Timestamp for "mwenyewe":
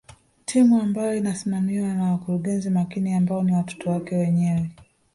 4.15-4.69